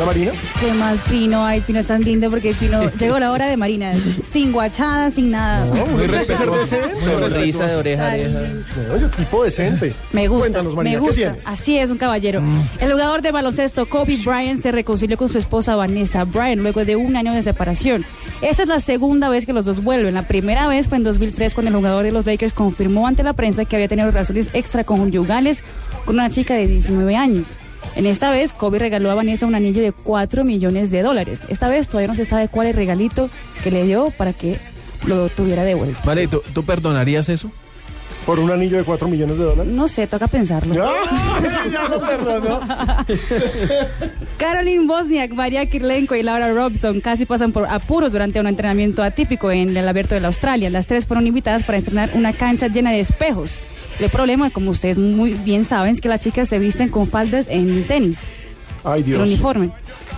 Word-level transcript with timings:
Hola 0.00 0.06
Marina. 0.12 0.32
¿Qué 0.58 0.72
más 0.72 0.98
Pino? 1.10 1.44
Ay, 1.44 1.60
Pino 1.60 1.78
es 1.80 1.86
tan 1.86 2.00
lindo 2.00 2.30
porque 2.30 2.54
Pino 2.54 2.90
llegó 2.98 3.18
la 3.18 3.32
hora 3.32 3.50
de 3.50 3.58
Marina, 3.58 3.92
sin 4.32 4.50
guachada, 4.50 5.10
sin 5.10 5.30
nada. 5.30 5.66
No, 5.66 5.84
muy 5.84 6.06
respetuoso. 6.06 6.74
Sonrisa 6.96 7.66
de 7.66 7.76
oreja 7.76 8.10
a 8.12 8.16
yo 8.16 9.10
tipo 9.14 9.44
decente. 9.44 9.92
Me 10.12 10.26
gusta, 10.26 10.44
Cuéntanos, 10.44 10.74
Marina, 10.74 10.94
me 10.94 11.00
¿qué 11.02 11.06
gusta. 11.06 11.32
tienes? 11.32 11.46
Así 11.46 11.76
es, 11.76 11.90
un 11.90 11.98
caballero. 11.98 12.42
El 12.80 12.90
jugador 12.92 13.20
de 13.20 13.30
baloncesto 13.30 13.84
Kobe 13.84 14.16
Bryant 14.24 14.62
se 14.62 14.72
reconcilió 14.72 15.18
con 15.18 15.28
su 15.28 15.36
esposa 15.36 15.76
Vanessa 15.76 16.24
Bryant 16.24 16.62
luego 16.62 16.86
de 16.86 16.96
un 16.96 17.14
año 17.14 17.34
de 17.34 17.42
separación. 17.42 18.02
Esta 18.40 18.62
es 18.62 18.70
la 18.70 18.80
segunda 18.80 19.28
vez 19.28 19.44
que 19.44 19.52
los 19.52 19.66
dos 19.66 19.84
vuelven. 19.84 20.14
La 20.14 20.26
primera 20.26 20.66
vez 20.66 20.88
fue 20.88 20.96
en 20.96 21.04
2003 21.04 21.52
cuando 21.52 21.68
el 21.68 21.76
jugador 21.76 22.04
de 22.04 22.12
los 22.12 22.24
Lakers 22.24 22.54
confirmó 22.54 23.06
ante 23.06 23.22
la 23.22 23.34
prensa 23.34 23.66
que 23.66 23.76
había 23.76 23.88
tenido 23.88 24.10
relaciones 24.10 24.48
extraconyugales 24.54 25.62
con 26.06 26.14
una 26.14 26.30
chica 26.30 26.54
de 26.54 26.66
19 26.68 27.16
años. 27.16 27.46
En 28.00 28.06
esta 28.06 28.30
vez, 28.30 28.54
Kobe 28.54 28.78
regaló 28.78 29.10
a 29.10 29.14
Vanessa 29.14 29.44
un 29.44 29.54
anillo 29.54 29.82
de 29.82 29.92
4 29.92 30.42
millones 30.42 30.90
de 30.90 31.02
dólares. 31.02 31.40
Esta 31.50 31.68
vez 31.68 31.86
todavía 31.86 32.08
no 32.08 32.14
se 32.14 32.24
sabe 32.24 32.48
cuál 32.48 32.66
es 32.66 32.70
el 32.70 32.78
regalito 32.78 33.28
que 33.62 33.70
le 33.70 33.84
dio 33.84 34.10
para 34.16 34.32
que 34.32 34.56
lo 35.04 35.28
tuviera 35.28 35.64
de 35.64 35.74
vuelta. 35.74 36.00
Vale, 36.06 36.26
¿tú, 36.26 36.42
tú 36.54 36.64
perdonarías 36.64 37.28
eso? 37.28 37.50
Por 38.24 38.38
un 38.38 38.50
anillo 38.50 38.78
de 38.78 38.84
4 38.84 39.06
millones 39.06 39.36
de 39.36 39.44
dólares. 39.44 39.70
No 39.70 39.86
sé, 39.86 40.06
toca 40.06 40.28
pensarlo. 40.28 40.82
¡Ah! 40.82 41.42
Ya 41.70 41.88
lo 41.88 42.00
perdonó. 42.00 42.60
Caroline 44.38 44.86
Bosniak, 44.86 45.32
María 45.32 45.66
Kirlenko 45.66 46.14
y 46.14 46.22
Laura 46.22 46.54
Robson 46.54 47.02
casi 47.02 47.26
pasan 47.26 47.52
por 47.52 47.66
apuros 47.66 48.12
durante 48.12 48.40
un 48.40 48.46
entrenamiento 48.46 49.02
atípico 49.02 49.50
en 49.50 49.76
el 49.76 49.86
Abierto 49.86 50.14
de 50.14 50.22
la 50.22 50.28
Australia. 50.28 50.70
Las 50.70 50.86
tres 50.86 51.04
fueron 51.04 51.26
invitadas 51.26 51.64
para 51.64 51.76
entrenar 51.76 52.12
una 52.14 52.32
cancha 52.32 52.68
llena 52.68 52.92
de 52.92 53.00
espejos. 53.00 53.60
El 54.00 54.10
problema, 54.10 54.50
como 54.50 54.70
ustedes 54.70 54.98
muy 54.98 55.34
bien 55.34 55.64
saben, 55.64 55.94
es 55.94 56.00
que 56.00 56.08
las 56.08 56.20
chicas 56.20 56.48
se 56.48 56.58
visten 56.58 56.88
con 56.88 57.06
faldas 57.06 57.46
en 57.48 57.68
el 57.70 57.84
tenis, 57.86 58.18
Ay, 58.82 59.00
el 59.00 59.06
Dios. 59.06 59.20
uniforme. 59.22 59.70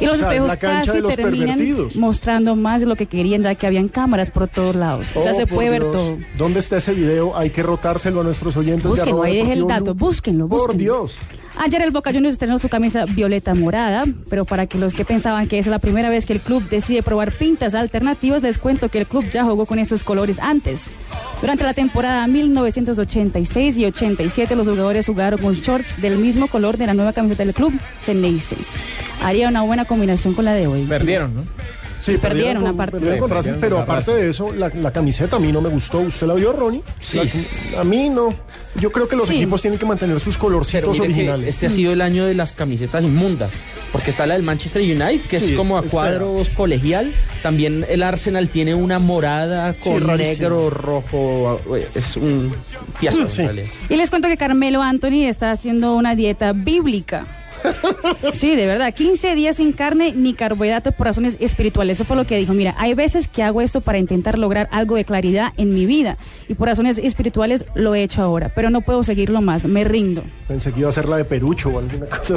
Y 0.00 0.06
los 0.06 0.16
O 0.18 0.22
sea, 0.22 0.30
es 0.34 0.42
espejos 0.42 0.56
casi 0.58 1.02
terminan 1.16 1.58
mostrando 1.94 2.56
más 2.56 2.80
de 2.80 2.86
lo 2.86 2.96
que 2.96 3.06
querían, 3.06 3.42
ya 3.42 3.54
que 3.54 3.66
habían 3.66 3.86
cámaras 3.88 4.30
por 4.30 4.48
todos 4.48 4.74
lados. 4.74 5.06
o 5.14 5.22
sea, 5.22 5.32
Oh, 5.32 5.36
se 5.36 5.46
puede 5.46 5.70
ver 5.70 5.82
todo. 5.82 6.18
¿Dónde 6.36 6.58
está 6.60 6.78
ese 6.78 6.92
video? 6.94 7.36
Hay 7.36 7.50
que 7.50 7.62
rotárselo 7.62 8.20
a 8.20 8.24
nuestros 8.24 8.56
oyentes. 8.56 8.84
Búsquenlo, 8.84 9.22
ahí 9.22 9.36
deje 9.36 9.52
el 9.52 9.66
dato, 9.68 9.94
Blue. 9.94 10.06
búsquenlo, 10.08 10.48
Por 10.48 10.58
búsquenlo. 10.60 10.78
Dios. 10.82 11.16
Ayer 11.64 11.82
el 11.82 11.92
Boca 11.92 12.12
Juniors 12.12 12.32
estrenó 12.32 12.58
su 12.58 12.68
camisa 12.68 13.04
violeta 13.06 13.54
morada, 13.54 14.04
pero 14.28 14.44
para 14.44 14.66
que 14.66 14.76
los 14.78 14.92
que 14.94 15.04
pensaban 15.04 15.46
que 15.46 15.58
es 15.58 15.68
la 15.68 15.78
primera 15.78 16.08
vez 16.08 16.26
que 16.26 16.32
el 16.32 16.40
club 16.40 16.68
decide 16.68 17.04
probar 17.04 17.30
pintas 17.30 17.74
alternativas, 17.74 18.42
les 18.42 18.58
cuento 18.58 18.88
que 18.88 18.98
el 18.98 19.06
club 19.06 19.24
ya 19.32 19.44
jugó 19.44 19.64
con 19.64 19.78
esos 19.78 20.02
colores 20.02 20.38
antes. 20.40 20.82
Durante 21.44 21.62
la 21.64 21.74
temporada 21.74 22.26
1986 22.26 23.76
y 23.76 23.84
87 23.84 24.56
los 24.56 24.66
jugadores 24.66 25.04
jugaron 25.04 25.38
con 25.38 25.52
shorts 25.52 26.00
del 26.00 26.16
mismo 26.16 26.46
color 26.46 26.78
de 26.78 26.86
la 26.86 26.94
nueva 26.94 27.12
camiseta 27.12 27.44
del 27.44 27.52
club, 27.52 27.70
6. 28.00 28.54
Haría 29.22 29.50
una 29.50 29.60
buena 29.60 29.84
combinación 29.84 30.32
con 30.32 30.46
la 30.46 30.54
de 30.54 30.66
hoy. 30.66 30.86
Perdieron, 30.86 31.34
¿no? 31.34 31.42
Sí, 32.04 32.18
Perdieron, 32.18 32.62
con 32.64 32.76
Racing, 32.76 32.90
Perdieron 33.30 33.60
pero 33.60 33.78
aparte 33.78 34.14
de 34.14 34.28
eso, 34.28 34.52
la, 34.52 34.68
la 34.68 34.90
camiseta 34.90 35.36
a 35.36 35.40
mí 35.40 35.50
no 35.50 35.62
me 35.62 35.70
gustó. 35.70 36.00
¿Usted 36.00 36.26
la 36.26 36.34
vio, 36.34 36.52
Ronnie? 36.52 36.82
Sí. 37.00 37.18
La- 37.72 37.80
a 37.80 37.84
mí 37.84 38.10
no. 38.10 38.34
Yo 38.78 38.92
creo 38.92 39.08
que 39.08 39.16
los 39.16 39.26
Sí. 39.28 39.36
equipos 39.36 39.62
tienen 39.62 39.78
que 39.78 39.86
mantener 39.86 40.20
sus 40.20 40.36
colorcitos 40.36 40.98
originales. 41.00 41.48
este 41.48 41.66
ha 41.66 41.70
sido 41.70 41.92
el 41.92 42.02
año 42.02 42.26
de 42.26 42.34
las 42.34 42.52
camisetas 42.52 43.04
inmundas. 43.04 43.50
Porque 43.90 44.10
está 44.10 44.26
la 44.26 44.34
del 44.34 44.42
Manchester 44.42 44.82
United, 44.82 45.20
que 45.30 45.38
Sí, 45.38 45.50
es 45.52 45.56
como 45.56 45.78
a 45.78 45.82
cuadros 45.82 46.48
colegial. 46.50 47.12
También 47.42 47.86
el 47.88 48.02
Arsenal 48.02 48.48
tiene 48.48 48.74
una 48.74 48.98
morada 48.98 49.72
con 49.74 50.04
negro, 50.18 50.68
rojo. 50.68 51.60
Es 51.94 52.16
un 52.16 52.52
fiasco. 52.98 53.24
Y 53.88 53.96
les 53.96 54.10
cuento 54.10 54.28
que 54.28 54.36
Carmelo 54.36 54.82
Anthony 54.82 55.26
está 55.26 55.52
haciendo 55.52 55.94
una 55.94 56.16
dieta 56.16 56.52
bíblica. 56.52 57.26
Sí, 58.32 58.56
de 58.56 58.66
verdad, 58.66 58.92
15 58.94 59.34
días 59.34 59.56
sin 59.56 59.72
carne 59.72 60.12
ni 60.14 60.34
carbohidratos 60.34 60.94
por 60.94 61.06
razones 61.06 61.36
espirituales. 61.40 61.96
Eso 61.98 62.04
fue 62.04 62.16
lo 62.16 62.26
que 62.26 62.36
dijo. 62.36 62.52
Mira, 62.54 62.74
hay 62.78 62.94
veces 62.94 63.28
que 63.28 63.42
hago 63.42 63.60
esto 63.60 63.80
para 63.80 63.98
intentar 63.98 64.38
lograr 64.38 64.68
algo 64.72 64.96
de 64.96 65.04
claridad 65.04 65.52
en 65.56 65.74
mi 65.74 65.86
vida 65.86 66.16
y 66.48 66.54
por 66.54 66.68
razones 66.68 66.98
espirituales 66.98 67.64
lo 67.74 67.94
he 67.94 68.02
hecho 68.02 68.22
ahora, 68.22 68.50
pero 68.54 68.70
no 68.70 68.80
puedo 68.80 69.02
seguirlo 69.02 69.40
más, 69.40 69.64
me 69.64 69.84
rindo. 69.84 70.22
Pensé 70.48 70.72
que 70.72 70.80
iba 70.80 70.88
a 70.88 70.92
ser 70.92 71.08
la 71.08 71.16
de 71.16 71.24
Perucho 71.24 71.70
o 71.70 71.78
alguna 71.78 72.06
cosa. 72.06 72.36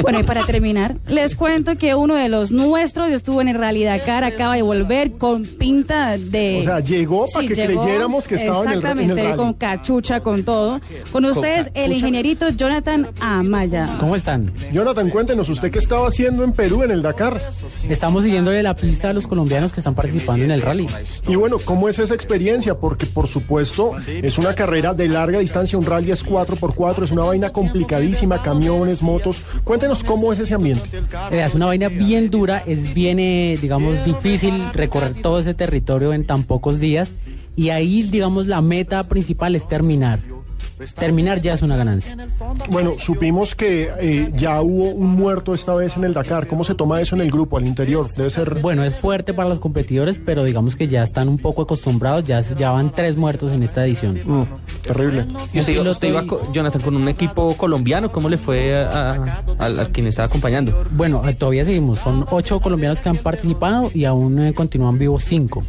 Bueno, 0.00 0.20
y 0.20 0.22
para 0.22 0.44
terminar, 0.44 0.96
les 1.06 1.34
cuento 1.34 1.76
que 1.76 1.94
uno 1.94 2.14
de 2.14 2.28
los 2.28 2.50
nuestros 2.52 3.10
estuvo 3.10 3.40
en 3.40 3.48
el 3.48 3.56
Realidad 3.58 4.00
Cara, 4.04 4.28
acaba 4.28 4.54
de 4.54 4.62
volver 4.62 5.12
con 5.12 5.42
pinta 5.44 6.16
de... 6.16 6.58
O 6.60 6.64
sea, 6.64 6.80
llegó 6.80 7.26
para 7.32 7.46
que 7.46 7.54
creyéramos 7.54 8.26
que 8.28 8.34
estaba 8.36 8.64
en 8.64 8.70
el- 8.72 8.78
en 8.78 8.86
el 8.86 9.00
Exactamente, 9.10 9.36
con 9.36 9.54
cachucha, 9.54 10.20
con 10.20 10.44
todo. 10.44 10.80
Con 11.10 11.24
ustedes, 11.24 11.70
el 11.74 11.92
ingenierito 11.92 12.48
Jonathan 12.50 13.08
Amaya. 13.20 13.88
¿Cómo 13.98 14.14
están? 14.16 14.51
Jonathan, 14.72 15.10
cuéntenos, 15.10 15.48
¿usted 15.48 15.70
qué 15.70 15.78
estaba 15.78 16.06
haciendo 16.08 16.44
en 16.44 16.52
Perú 16.52 16.82
en 16.82 16.90
el 16.90 17.02
Dakar? 17.02 17.40
Estamos 17.88 18.24
siguiéndole 18.24 18.62
la 18.62 18.74
pista 18.74 19.10
a 19.10 19.12
los 19.12 19.26
colombianos 19.26 19.72
que 19.72 19.80
están 19.80 19.94
participando 19.94 20.44
en 20.44 20.50
el 20.50 20.62
rally. 20.62 20.88
Y 21.28 21.36
bueno, 21.36 21.58
¿cómo 21.64 21.88
es 21.88 21.98
esa 21.98 22.14
experiencia? 22.14 22.74
Porque 22.74 23.06
por 23.06 23.28
supuesto 23.28 23.92
es 24.06 24.38
una 24.38 24.54
carrera 24.54 24.94
de 24.94 25.08
larga 25.08 25.38
distancia, 25.40 25.76
un 25.78 25.84
rally 25.84 26.10
es 26.10 26.24
4x4, 26.24 27.04
es 27.04 27.10
una 27.10 27.24
vaina 27.24 27.50
complicadísima, 27.50 28.42
camiones, 28.42 29.02
motos. 29.02 29.44
Cuéntenos 29.64 30.02
cómo 30.04 30.32
es 30.32 30.38
ese 30.38 30.54
ambiente. 30.54 30.88
Eh, 31.30 31.42
Es 31.42 31.54
una 31.54 31.66
vaina 31.66 31.88
bien 31.88 32.30
dura, 32.30 32.62
es 32.66 32.94
bien, 32.94 33.18
eh, 33.18 33.58
digamos, 33.60 34.04
difícil 34.04 34.62
recorrer 34.72 35.14
todo 35.14 35.40
ese 35.40 35.54
territorio 35.54 36.12
en 36.12 36.24
tan 36.24 36.44
pocos 36.44 36.80
días. 36.80 37.12
Y 37.56 37.68
ahí, 37.68 38.02
digamos, 38.04 38.46
la 38.46 38.62
meta 38.62 39.02
principal 39.04 39.54
es 39.54 39.68
terminar. 39.68 40.20
Terminar 40.98 41.40
ya 41.40 41.54
es 41.54 41.62
una 41.62 41.76
ganancia. 41.76 42.16
Bueno, 42.70 42.94
supimos 42.98 43.54
que 43.54 43.90
eh, 44.00 44.30
ya 44.36 44.60
hubo 44.62 44.88
un 44.90 45.10
muerto 45.14 45.54
esta 45.54 45.74
vez 45.74 45.96
en 45.96 46.04
el 46.04 46.12
Dakar. 46.14 46.46
¿Cómo 46.46 46.64
se 46.64 46.74
toma 46.74 47.00
eso 47.00 47.14
en 47.14 47.20
el 47.22 47.30
grupo, 47.30 47.56
al 47.56 47.66
interior? 47.66 48.06
Debe 48.16 48.30
ser... 48.30 48.58
Bueno, 48.60 48.82
es 48.82 48.94
fuerte 48.94 49.32
para 49.34 49.48
los 49.48 49.60
competidores, 49.60 50.18
pero 50.24 50.42
digamos 50.44 50.74
que 50.76 50.88
ya 50.88 51.02
están 51.02 51.28
un 51.28 51.38
poco 51.38 51.62
acostumbrados. 51.62 52.24
Ya, 52.24 52.40
ya 52.56 52.70
van 52.70 52.90
tres 52.90 53.16
muertos 53.16 53.52
en 53.52 53.62
esta 53.62 53.84
edición. 53.86 54.18
Mm, 54.24 54.42
terrible. 54.82 55.26
¿Y 55.52 55.60
usted, 55.60 55.86
usted 55.86 56.08
iba, 56.08 56.22
y- 56.24 56.26
co- 56.26 56.50
Jonathan, 56.52 56.82
con 56.82 56.96
un 56.96 57.08
equipo 57.08 57.56
colombiano? 57.56 58.10
¿Cómo 58.10 58.28
le 58.28 58.38
fue 58.38 58.74
a, 58.76 59.12
a- 59.58 59.66
a 59.82 59.84
quien 59.86 60.06
estaba 60.08 60.26
acompañando? 60.26 60.84
Bueno, 60.90 61.22
eh, 61.28 61.34
todavía 61.34 61.64
seguimos. 61.64 62.00
Son 62.00 62.26
ocho 62.30 62.60
colombianos 62.60 63.00
que 63.00 63.08
han 63.08 63.16
participado 63.16 63.90
y 63.94 64.04
aún 64.04 64.38
eh, 64.40 64.52
continúan 64.54 64.98
vivos 64.98 65.24
cinco. 65.24 65.62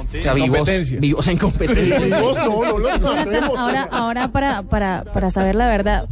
O 0.00 0.22
sea, 0.22 0.34
vivos, 0.34 0.68
vivos 1.00 1.26
en 1.28 1.38
competencia. 1.38 2.20
Vos 2.20 2.36
no, 2.36 2.62
no 2.62 2.78
lo 2.78 2.88
Jonathan, 2.98 3.24
sabemos. 3.24 3.58
ahora, 3.58 3.88
ahora 3.90 4.28
para, 4.28 4.62
para, 4.62 5.04
para 5.04 5.30
saber 5.30 5.54
la 5.54 5.68
verdad, 5.68 6.08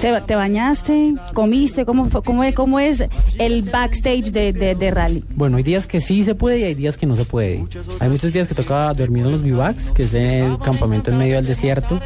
¿te, 0.00 0.20
te 0.22 0.34
bañaste? 0.34 1.14
¿Comiste? 1.34 1.84
¿Cómo, 1.84 2.08
cómo, 2.24 2.44
es- 2.44 2.54
cómo 2.54 2.78
es 2.80 3.04
el 3.38 3.62
backstage 3.62 4.32
de, 4.32 4.52
de, 4.52 4.74
de 4.74 4.90
rally? 4.90 5.24
Bueno, 5.34 5.56
hay 5.56 5.62
días 5.62 5.86
que 5.86 6.00
sí 6.00 6.24
se 6.24 6.34
puede 6.34 6.60
y 6.60 6.64
hay 6.64 6.74
días 6.74 6.96
que 6.96 7.06
no 7.06 7.16
se 7.16 7.24
puede. 7.24 7.64
Hay 8.00 8.08
muchos 8.08 8.32
días 8.32 8.46
que 8.48 8.54
toca 8.54 8.92
dormir 8.94 9.24
en 9.26 9.32
los 9.32 9.42
bivacs, 9.42 9.92
que 9.92 10.04
es 10.04 10.14
el 10.14 10.58
campamento 10.58 11.10
en 11.10 11.18
medio 11.18 11.36
del 11.36 11.46
desierto, 11.46 12.00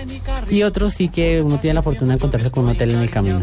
y 0.50 0.62
otros 0.62 0.94
sí 0.94 1.08
que 1.08 1.40
uno 1.42 1.58
tiene 1.58 1.74
la 1.74 1.82
fortuna 1.82 2.10
de 2.12 2.14
encontrarse 2.16 2.50
con 2.50 2.64
un 2.64 2.70
hotel 2.70 2.90
en 2.92 2.98
el 3.00 3.10
camino. 3.10 3.42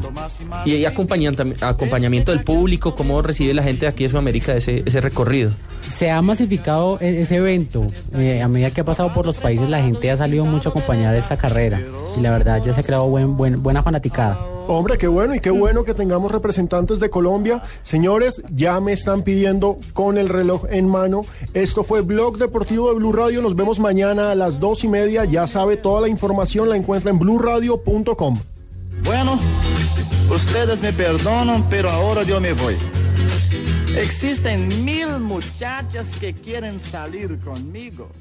Y 0.65 0.71
hay 0.73 0.85
acompañamiento, 0.85 1.43
acompañamiento 1.65 2.31
del 2.31 2.43
público, 2.43 2.95
¿cómo 2.95 3.21
recibe 3.21 3.53
la 3.53 3.63
gente 3.63 3.81
de 3.81 3.87
aquí 3.87 4.03
de 4.03 4.09
Sudamérica 4.09 4.55
ese, 4.55 4.83
ese 4.85 5.01
recorrido? 5.01 5.51
Se 5.95 6.11
ha 6.11 6.21
masificado 6.21 6.97
e- 7.01 7.21
ese 7.21 7.37
evento. 7.37 7.66
Eh, 8.15 8.41
a 8.41 8.47
medida 8.47 8.71
que 8.71 8.81
ha 8.81 8.85
pasado 8.85 9.13
por 9.13 9.25
los 9.25 9.37
países, 9.37 9.69
la 9.69 9.81
gente 9.81 10.09
ha 10.11 10.17
salido 10.17 10.45
mucho 10.45 10.69
a 10.69 10.71
acompañar 10.71 11.15
esta 11.15 11.37
carrera. 11.37 11.81
Y 12.17 12.21
la 12.21 12.31
verdad 12.31 12.61
ya 12.63 12.73
se 12.73 12.81
ha 12.81 12.83
creado 12.83 13.07
buen, 13.07 13.37
buen, 13.37 13.61
buena 13.61 13.83
fanaticada. 13.83 14.37
Hombre, 14.67 14.97
qué 14.97 15.07
bueno 15.07 15.33
y 15.33 15.39
qué 15.39 15.49
bueno 15.49 15.85
que 15.85 15.93
tengamos 15.93 16.31
representantes 16.31 16.99
de 16.99 17.09
Colombia. 17.09 17.61
Señores, 17.83 18.41
ya 18.53 18.81
me 18.81 18.91
están 18.91 19.21
pidiendo 19.21 19.77
con 19.93 20.17
el 20.17 20.27
reloj 20.27 20.65
en 20.69 20.87
mano. 20.89 21.21
Esto 21.53 21.83
fue 21.83 22.01
Blog 22.01 22.37
Deportivo 22.37 22.89
de 22.89 22.95
Blue 22.95 23.13
Radio. 23.13 23.41
Nos 23.41 23.55
vemos 23.55 23.79
mañana 23.79 24.31
a 24.31 24.35
las 24.35 24.59
dos 24.59 24.83
y 24.83 24.89
media. 24.89 25.23
Ya 25.23 25.47
sabe, 25.47 25.77
toda 25.77 26.01
la 26.01 26.09
información 26.09 26.69
la 26.69 26.75
encuentra 26.75 27.11
en 27.11 27.19
bluradio.com. 27.19 28.39
Bueno, 29.05 29.39
ustedes 30.35 30.81
me 30.81 30.91
perdonan, 30.91 31.63
pero 31.69 31.89
ahora 31.89 32.23
yo 32.23 32.41
me 32.41 32.51
voy. 32.51 32.75
Existen 33.97 34.85
mil 34.85 35.19
muchachas 35.19 36.15
que 36.19 36.31
quieren 36.31 36.79
salir 36.79 37.39
conmigo. 37.39 38.11